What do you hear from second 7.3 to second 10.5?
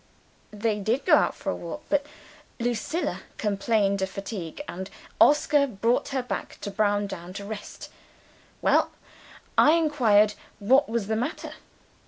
to rest. Well! I inquired